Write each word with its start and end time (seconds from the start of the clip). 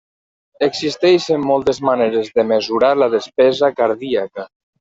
Existeixen 0.67 1.45
moltes 1.51 1.81
maneres 1.89 2.33
de 2.39 2.47
mesurar 2.55 2.91
la 3.03 3.11
despesa 3.19 3.73
cardíaca. 3.83 4.49